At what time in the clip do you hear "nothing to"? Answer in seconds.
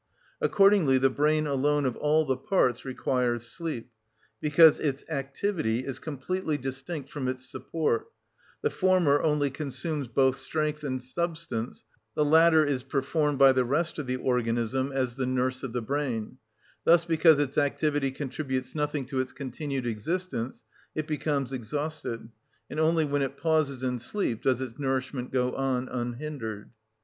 18.73-19.19